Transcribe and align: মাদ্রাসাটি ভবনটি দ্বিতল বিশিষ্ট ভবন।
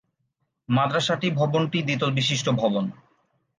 মাদ্রাসাটি 0.69 1.27
ভবনটি 1.31 1.79
দ্বিতল 1.87 2.09
বিশিষ্ট 2.11 2.47
ভবন। 2.61 2.85